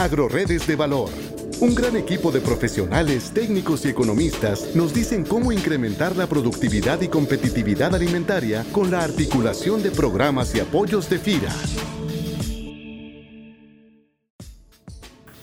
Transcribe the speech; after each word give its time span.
Agroredes 0.00 0.66
de 0.66 0.76
Valor. 0.76 1.10
Un 1.60 1.74
gran 1.74 1.94
equipo 1.94 2.32
de 2.32 2.40
profesionales, 2.40 3.32
técnicos 3.34 3.84
y 3.84 3.90
economistas 3.90 4.74
nos 4.74 4.94
dicen 4.94 5.26
cómo 5.26 5.52
incrementar 5.52 6.16
la 6.16 6.26
productividad 6.26 7.02
y 7.02 7.08
competitividad 7.08 7.94
alimentaria 7.94 8.64
con 8.72 8.90
la 8.90 9.04
articulación 9.04 9.82
de 9.82 9.90
programas 9.90 10.54
y 10.54 10.60
apoyos 10.60 11.10
de 11.10 11.18
FIRA. 11.18 11.52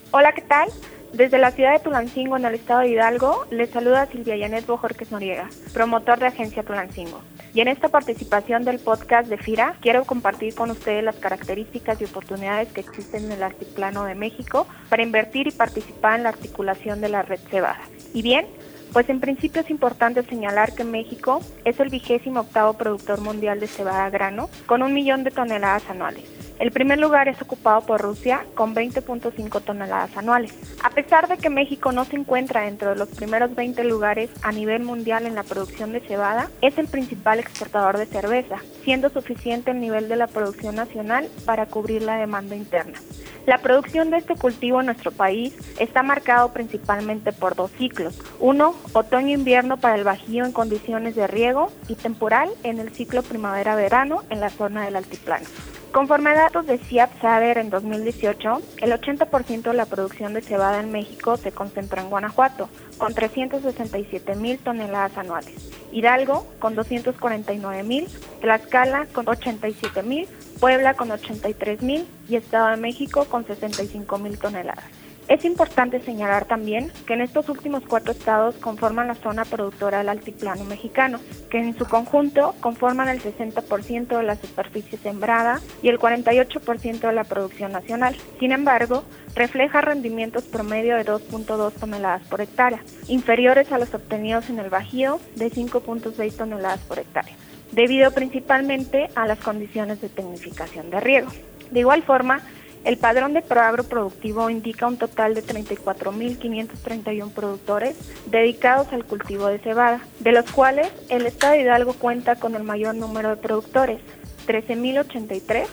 Hola, 0.09 0.31
¿qué 0.31 0.41
tal? 0.41 0.70
Desde 1.14 1.38
la 1.38 1.52
ciudad 1.52 1.74
de 1.74 1.80
Tulancingo, 1.84 2.36
en 2.36 2.46
el 2.46 2.55
estado 2.55 2.80
de 2.80 2.89
Hidalgo, 2.89 3.46
les 3.52 3.70
saluda 3.70 4.08
Silvia 4.08 4.38
Yanet 4.38 4.66
Bojorques 4.66 5.12
Noriega, 5.12 5.52
promotor 5.71 6.18
de 6.18 6.26
Agencia 6.26 6.64
Tulancingo. 6.64 7.21
Y 7.58 7.62
en 7.62 7.70
esta 7.70 7.89
participación 7.89 8.66
del 8.66 8.78
podcast 8.78 9.28
de 9.28 9.38
FIRA, 9.39 9.78
quiero 9.82 10.06
compartir 10.06 10.54
con 10.54 10.70
ustedes 10.70 11.04
las 11.04 11.16
características 11.16 12.00
y 12.00 12.04
oportunidades 12.04 12.71
que 12.71 12.82
existen 12.82 13.26
en 13.26 13.32
el 13.32 13.42
Altiplano 13.42 14.04
de 14.04 14.14
México 14.14 14.68
para 14.89 15.02
invertir 15.02 15.48
y 15.48 15.52
participar 15.52 16.18
en 16.18 16.24
la 16.25 16.30
articulación 16.30 17.01
de 17.01 17.10
la 17.10 17.24
red 17.24 17.39
cebada. 17.50 17.82
Y 18.14 18.21
bien, 18.21 18.46
pues 18.93 19.10
en 19.10 19.20
principio 19.20 19.62
es 19.64 19.71
importante 19.71 20.21
señalar 20.21 20.75
que 20.75 20.84
México 20.84 21.42
es 21.65 21.79
el 21.79 21.89
vigésimo 21.89 22.42
octavo 22.42 22.74
productor 22.74 23.21
mundial 23.21 23.60
de 23.60 23.65
cebada 23.65 24.07
grano, 24.12 24.51
con 24.68 24.84
un 24.84 24.93
millón 24.93 25.24
de 25.24 25.32
toneladas 25.32 25.89
anuales. 25.89 26.36
El 26.60 26.71
primer 26.71 26.97
lugar 26.97 27.28
es 27.28 27.39
ocupado 27.39 27.82
por 27.82 28.02
Rusia 28.02 28.43
con 28.56 28.74
20.5 28.74 29.61
toneladas 29.61 30.18
anuales. 30.18 30.56
A 30.84 30.89
pesar 30.89 31.28
de 31.28 31.38
que 31.38 31.52
México 31.52 31.92
no 31.92 32.03
se 32.03 32.16
encuentra 32.16 32.61
dentro 32.61 32.89
de 32.89 32.95
los 32.95 33.09
primeros 33.09 33.53
20 33.53 33.84
lugares 33.84 34.31
a 34.42 34.52
nivel 34.52 34.84
mundial 34.84 35.28
en 35.28 35.36
la 35.36 35.44
producción 35.44 35.92
de 35.92 36.00
cebada, 36.00 36.50
es 36.62 36.80
el 36.80 36.88
principal 36.88 37.39
exportador 37.39 38.00
de 38.00 38.08
cerveza, 38.08 38.58
siendo 38.84 39.09
suficiente 39.09 39.70
el 39.70 39.80
nivel 39.80 40.09
de 40.09 40.16
la 40.16 40.25
producción 40.25 40.75
nacional 40.75 41.30
para 41.45 41.67
cubrir 41.67 42.02
la 42.02 42.17
demanda 42.17 42.56
interna. 42.56 42.98
La 43.45 43.59
producción 43.59 44.09
de 44.09 44.17
este 44.17 44.36
cultivo 44.36 44.80
en 44.80 44.88
nuestro 44.88 45.12
país 45.12 45.56
está 45.80 46.02
marcado 46.02 46.52
principalmente 46.53 47.31
por 47.31 47.56
dos 47.56 47.72
ciclos. 47.72 48.20
Uno, 48.39 48.74
otoño-invierno 48.94 49.78
para 49.78 49.96
el 49.96 50.03
Bajío 50.03 50.44
en 50.44 50.52
condiciones 50.52 51.16
de 51.16 51.28
riego 51.28 51.72
y 51.88 51.96
temporal 51.96 52.50
en 52.64 52.80
el 52.80 52.90
ciclo 52.90 53.22
primavera-verano 53.22 54.24
en 54.31 54.42
la 54.42 54.50
zona 54.50 54.84
del 54.84 54.96
altiplano. 54.98 55.46
Conforme 55.92 56.30
a 56.32 56.36
datos 56.36 56.68
de 56.68 56.78
CIAP 56.78 57.22
Saber 57.22 57.58
en 57.58 57.70
2018, 57.70 58.62
el 58.82 58.92
80% 58.92 59.62
de 59.62 59.74
la 59.74 59.86
producción 59.86 60.34
de 60.34 60.42
cebada 60.42 60.80
en 60.80 60.92
México 60.92 61.38
se 61.38 61.52
concentra 61.52 62.02
en 62.02 62.10
Guanajuato, 62.10 62.70
con 62.98 63.14
367 63.14 64.36
mil 64.36 64.60
toneladas 64.60 65.18
anuales, 65.18 65.72
Hidalgo 65.92 66.46
con 66.60 66.76
249 66.76 67.84
mil, 67.84 68.08
Tlaxcala 68.42 69.08
con 69.14 69.28
87 69.28 70.04
mil, 70.04 70.28
Puebla 70.60 70.94
con 70.94 71.10
83 71.10 71.82
mil 71.82 72.08
y 72.28 72.36
Estado 72.36 72.70
de 72.70 72.78
México 72.78 73.26
con 73.26 73.46
65 73.46 74.18
mil 74.20 74.38
toneladas. 74.38 74.86
Es 75.28 75.44
importante 75.44 76.00
señalar 76.00 76.45
también 76.45 76.89
que 77.06 77.14
en 77.14 77.20
estos 77.20 77.50
últimos 77.50 77.83
cuatro 77.86 78.14
estados 78.14 78.56
conforman 78.56 79.08
la 79.08 79.16
zona 79.16 79.44
productora 79.44 79.97
del 79.97 80.08
altiplano 80.08 80.64
mexicano, 80.64 81.19
que 81.50 81.59
en 81.59 81.78
su 81.78 81.86
conjunto 81.86 82.56
conforman 82.61 83.09
el 83.09 83.22
60% 83.22 84.17
de 84.17 84.23
la 84.23 84.38
superficie 84.38 84.97
sembrada 84.97 85.59
y 85.81 85.89
el 85.89 86.00
48% 86.00 87.00
de 87.00 87.14
la 87.14 87.25
producción 87.25 87.73
nacional. 87.73 88.16
Sin 88.39 88.53
embargo, 88.53 89.03
refleja 89.36 89.81
rendimientos 89.81 90.45
promedio 90.45 90.95
de 90.95 91.06
2.2 91.06 91.73
toneladas 91.73 92.25
por 92.28 92.39
hectárea, 92.39 92.81
inferiores 93.09 93.69
a 93.73 93.80
los 93.80 93.94
obtenidos 93.94 94.50
en 94.50 94.59
el 94.59 94.69
Bajío 94.69 95.19
de 95.36 95.52
5.6 95.52 96.38
toneladas 96.38 96.80
por 96.81 97.00
hectárea, 97.00 97.36
debido 97.73 98.12
principalmente 98.12 99.09
a 99.16 99.28
las 99.28 99.39
condiciones 99.39 100.00
de 100.00 100.08
tecnificación 100.08 100.89
de 100.89 101.02
riego. 101.02 101.28
De 101.72 101.81
igual 101.81 102.02
forma, 102.03 102.41
el 102.83 102.97
padrón 102.97 103.33
de 103.33 103.42
proagro 103.42 103.83
productivo 103.83 104.50
indica 104.50 104.88
un 104.88 104.97
total 104.97 105.33
de 105.33 105.44
34.531 105.44 107.31
productores 107.31 107.97
dedicados 108.28 108.92
al 108.94 109.06
cultivo 109.06 109.47
de 109.47 109.59
cebada, 109.59 110.02
de 110.19 110.31
los 110.31 110.50
cuales 110.52 110.88
el 111.09 111.25
Estado 111.25 111.53
de 111.53 111.61
Hidalgo 111.61 111.94
cuenta 111.94 112.36
con 112.36 112.56
el 112.56 112.63
mayor 112.63 112.96
número 112.96 113.29
de 113.29 113.38
productores, 113.38 114.00
13.083, 114.47 115.66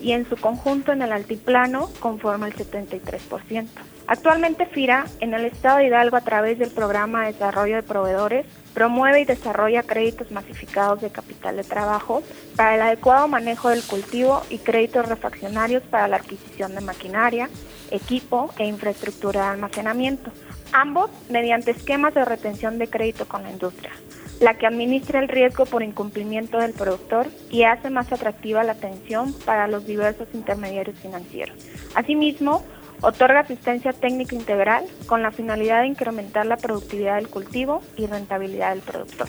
y 0.00 0.12
en 0.12 0.28
su 0.28 0.36
conjunto 0.36 0.92
en 0.92 1.02
el 1.02 1.12
altiplano 1.12 1.90
conforma 2.00 2.46
el 2.46 2.54
73%. 2.54 3.66
Actualmente 4.06 4.66
FIRA 4.66 5.04
en 5.20 5.34
el 5.34 5.44
Estado 5.44 5.78
de 5.78 5.88
Hidalgo 5.88 6.16
a 6.16 6.22
través 6.22 6.58
del 6.58 6.70
programa 6.70 7.26
de 7.26 7.32
desarrollo 7.34 7.76
de 7.76 7.82
proveedores 7.82 8.46
promueve 8.72 9.20
y 9.20 9.24
desarrolla 9.24 9.82
créditos 9.82 10.30
masificados 10.30 11.00
de 11.00 11.10
capital 11.10 11.56
de 11.56 11.64
trabajo 11.64 12.22
para 12.56 12.76
el 12.76 12.80
adecuado 12.80 13.28
manejo 13.28 13.68
del 13.68 13.82
cultivo 13.82 14.42
y 14.50 14.58
créditos 14.58 15.08
refaccionarios 15.08 15.82
para 15.82 16.08
la 16.08 16.16
adquisición 16.16 16.74
de 16.74 16.80
maquinaria, 16.80 17.50
equipo 17.90 18.50
e 18.58 18.66
infraestructura 18.66 19.42
de 19.42 19.48
almacenamiento, 19.48 20.30
ambos 20.72 21.10
mediante 21.28 21.72
esquemas 21.72 22.14
de 22.14 22.24
retención 22.24 22.78
de 22.78 22.88
crédito 22.88 23.26
con 23.26 23.42
la 23.42 23.50
industria, 23.50 23.92
la 24.40 24.54
que 24.54 24.66
administra 24.66 25.20
el 25.20 25.28
riesgo 25.28 25.66
por 25.66 25.82
incumplimiento 25.82 26.58
del 26.58 26.72
productor 26.72 27.26
y 27.50 27.64
hace 27.64 27.90
más 27.90 28.12
atractiva 28.12 28.62
la 28.64 28.72
atención 28.72 29.32
para 29.44 29.66
los 29.68 29.86
diversos 29.86 30.28
intermediarios 30.32 30.98
financieros. 30.98 31.56
Asimismo, 31.94 32.62
Otorga 33.00 33.40
asistencia 33.40 33.92
técnica 33.92 34.34
integral 34.34 34.84
con 35.06 35.22
la 35.22 35.30
finalidad 35.30 35.82
de 35.82 35.86
incrementar 35.86 36.46
la 36.46 36.56
productividad 36.56 37.14
del 37.14 37.28
cultivo 37.28 37.80
y 37.96 38.06
rentabilidad 38.06 38.70
del 38.70 38.80
productor. 38.80 39.28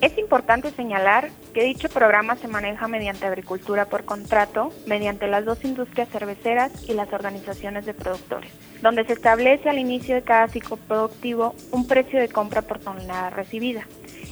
Es 0.00 0.16
importante 0.16 0.70
señalar 0.70 1.28
que 1.52 1.64
dicho 1.64 1.90
programa 1.90 2.34
se 2.36 2.48
maneja 2.48 2.88
mediante 2.88 3.26
agricultura 3.26 3.84
por 3.84 4.06
contrato, 4.06 4.72
mediante 4.86 5.26
las 5.26 5.44
dos 5.44 5.62
industrias 5.62 6.08
cerveceras 6.08 6.72
y 6.88 6.94
las 6.94 7.12
organizaciones 7.12 7.84
de 7.84 7.92
productores, 7.92 8.50
donde 8.80 9.04
se 9.04 9.12
establece 9.12 9.68
al 9.68 9.78
inicio 9.78 10.14
de 10.14 10.22
cada 10.22 10.48
ciclo 10.48 10.78
productivo 10.78 11.54
un 11.70 11.86
precio 11.86 12.18
de 12.18 12.30
compra 12.30 12.62
por 12.62 12.78
tonelada 12.78 13.28
recibida, 13.28 13.86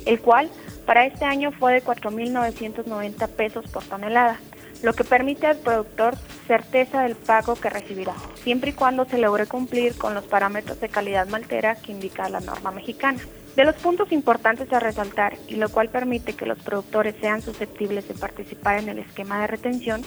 el 0.07 0.21
cual 0.21 0.49
para 0.87 1.05
este 1.05 1.27
año 1.27 1.53
fue 1.53 1.75
de 1.75 1.85
4.990 1.85 3.29
pesos 3.29 3.67
por 3.71 3.85
tonelada, 3.85 4.41
lo 4.83 4.95
que 4.95 5.05
permite 5.05 5.49
al 5.49 5.59
productor 5.59 6.17
certeza 6.47 7.03
del 7.03 7.15
pago 7.15 7.57
que 7.57 7.69
recibirá, 7.69 8.15
siempre 8.43 8.71
y 8.71 8.73
cuando 8.73 9.05
se 9.05 9.19
logre 9.19 9.45
cumplir 9.45 9.99
con 9.99 10.15
los 10.15 10.25
parámetros 10.25 10.81
de 10.81 10.89
calidad 10.89 11.29
maltera 11.29 11.77
que 11.77 11.93
indica 11.93 12.31
la 12.31 12.41
norma 12.41 12.71
mexicana. 12.71 13.21
De 13.59 13.65
los 13.65 13.75
puntos 13.75 14.13
importantes 14.13 14.73
a 14.73 14.79
resaltar, 14.79 15.37
y 15.49 15.57
lo 15.57 15.69
cual 15.69 15.89
permite 15.89 16.35
que 16.35 16.47
los 16.47 16.61
productores 16.61 17.17
sean 17.21 17.43
susceptibles 17.43 18.07
de 18.07 18.15
participar 18.15 18.79
en 18.79 18.89
el 18.89 19.01
esquema 19.01 19.41
de 19.41 19.49
retención, 19.49 20.01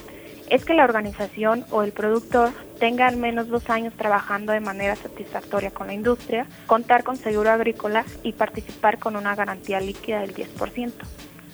es 0.50 0.64
que 0.64 0.74
la 0.74 0.86
organización 0.86 1.66
o 1.70 1.84
el 1.84 1.92
productor 1.92 2.52
tenga 2.80 3.08
al 3.08 3.18
menos 3.18 3.50
dos 3.50 3.70
años 3.70 3.94
trabajando 3.98 4.54
de 4.54 4.62
manera 4.62 4.96
satisfactoria 4.96 5.70
con 5.70 5.88
la 5.88 5.94
industria, 5.94 6.48
contar 6.66 7.04
con 7.04 7.18
seguro 7.18 7.52
agrícola 7.52 8.06
y 8.24 8.32
participar 8.32 9.00
con 9.00 9.18
una 9.18 9.36
garantía 9.36 9.82
líquida 9.82 10.22
del 10.22 10.34
10%. 10.34 10.94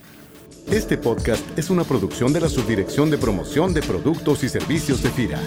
Este 0.71 0.99
podcast 0.99 1.59
es 1.59 1.71
una 1.71 1.85
producción 1.85 2.31
de 2.33 2.41
la 2.41 2.49
Subdirección 2.49 3.11
de 3.11 3.17
Promoción 3.17 3.73
de 3.73 3.81
Productos 3.81 4.45
y 4.45 4.51
Servicios 4.51 5.03
de 5.03 5.11
FIRA. 5.11 5.41